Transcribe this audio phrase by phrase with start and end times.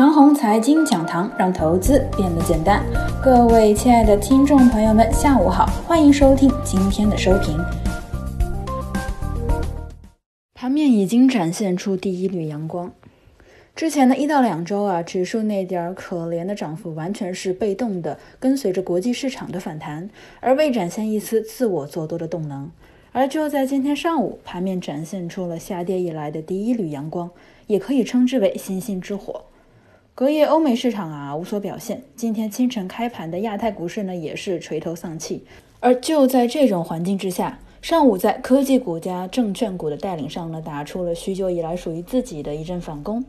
[0.00, 2.82] 长虹财经讲堂，让投资变得简单。
[3.22, 7.54] 各位亲爱的听众朋友们，下午好，欢迎收听今天的收评。
[10.54, 12.90] 盘面已经展现出第一缕阳光。
[13.76, 20.08] 之前的一到两周啊，指数那点儿可怜的涨幅，完全是被动的跟随着国际市场的反弹，
[20.40, 22.70] 而未展现一丝自我做多的动能。
[23.12, 27.28] 而就在今天上午，盘面展现出了下跌以来的第一缕阳光，
[27.66, 29.42] 也可以称之为星星之火。
[30.20, 35.42] 隔夜欧美市场啊无所表现，今天清晨开盘的亚太股市呢也是垂头丧气。
[35.80, 43.24] 而就在这种环境之下，上午在科技股加证券股的带领上呢，打出了许久以来属于自己的一阵反攻。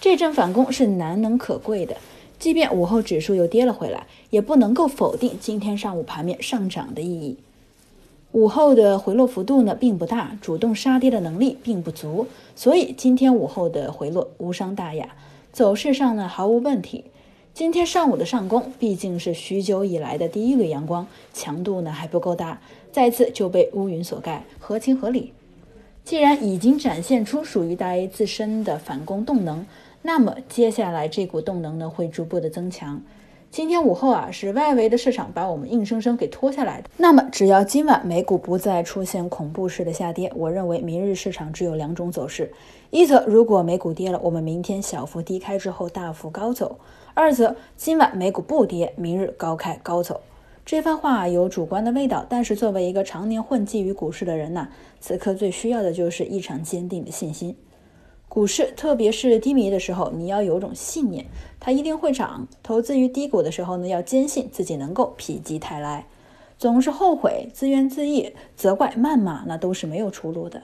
[0.00, 1.94] 这阵反攻是难能可贵的，
[2.38, 7.36] 即便午后指数又跌了回来，也不能够否定今天上午盘面上涨的意义。
[8.32, 12.26] 午后的回落幅度呢并不大，主动杀跌的能力并不足，
[12.56, 15.06] 所以今天午后的回落无伤大雅。
[15.52, 17.04] 走势上呢毫无问题。
[17.52, 22.60] 今天上午的上攻毕竟是许久以来的第一缕阳光，强度呢还不够大，
[22.92, 25.32] 再次就被乌云所盖，合情合理。
[26.04, 29.66] 既然已经展现出属于大 A 自身的反攻动能，
[30.02, 33.02] 那么接下来这股动能呢会逐步的增强。
[33.50, 36.88] 今天午后啊，是外围的市场把我们硬生生给拖下来的。
[36.96, 42.52] 那么，只要今晚美股不再出现恐怖式的下跌，我认为明日市场只有两种走势：
[42.90, 46.78] 一则如果美股跌了，我们明天小幅低开之后大幅高走；
[47.12, 50.20] 二则今晚美股不跌，明日高开高走。
[50.64, 54.68] 这番话有主观的味道，但是作为一个常年混迹于股市的人呐，
[55.00, 57.56] 此刻最需要的就是一场坚定的信心。
[58.30, 61.26] 股市特别是低迷的时候，你要有种信念，
[61.58, 62.46] 它一定会涨。
[62.62, 66.06] 投资于低谷的时候呢，要坚信自己能够否极泰来。
[66.56, 70.62] 总是后悔、自怨自艾、责怪、谩骂，那都是没有出路的。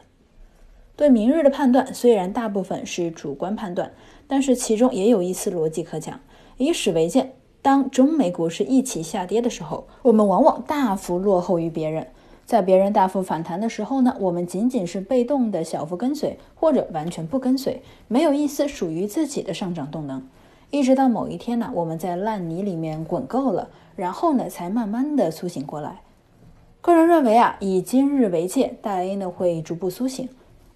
[0.95, 3.93] 对明日的判断，虽然大部分是主观判断，
[4.29, 6.21] 但是其中也有一丝逻辑可讲。
[6.59, 12.07] 以史为鉴，当中美股市一起下跌的时候，我们往往大幅落后于别人。
[12.47, 20.23] 在别人大幅反弹的时候呢，我们仅仅是被动的小幅跟随，或者完全不跟随，没有一丝属于自己的上涨动能。
[20.71, 26.03] 一直到某一天呢，我们在烂泥里面滚够了，然后呢，才慢慢的苏醒过来。
[26.81, 30.29] 个人认为啊，以今日为界，大 A 呢会逐步苏醒。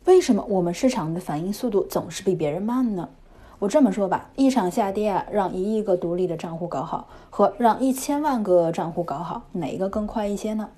[0.06, 3.09] 为什么我们市场的反应速度总是比别人慢呢？
[3.61, 10.69] 我这么说吧，一场下跌啊，让一亿个独立的账户搞好，和让一千万个账户搞好，哪一个更快一些呢？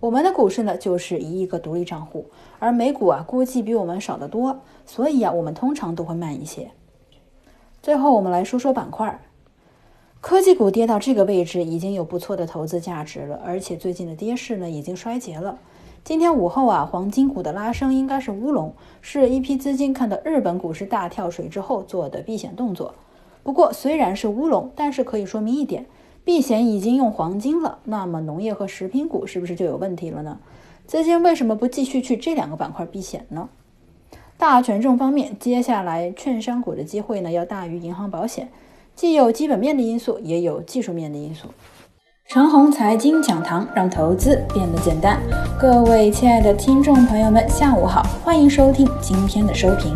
[0.00, 2.24] 我们的股市呢，就是一亿个独立账户，
[2.58, 6.70] 而美股啊，估计比我们少得多，所以啊，我们通常都会慢一些。
[7.82, 9.20] 最后，我们来说说板块，
[10.22, 15.58] 科技股跌到这个位置，已经有不错的投资价值了，而且最近的跌势呢，已经衰竭了。
[16.02, 18.72] 今天午后啊，黄金股的拉升应该是乌龙，
[19.02, 22.94] 是一批资金看到日本股市大跳水之后做的避险动作。
[23.42, 25.84] 不过，虽然是乌龙，但是可以说明一点。
[26.24, 30.38] 避险已经用黄金了，那么农业和食品股是不是就有问题了呢？
[30.86, 33.48] 资金为什么不继续去这两个板块避险呢？
[34.36, 38.48] 大权重方面，接下来券商股的机会呢要大于银行保险，
[38.94, 41.48] 既有基本面的因素，也有技术面的因素。
[42.28, 45.20] 长虹财经讲堂让投资变得简单。
[45.60, 49.94] 各位亲爱的听众朋友们，下午好，欢迎收听今天的收评。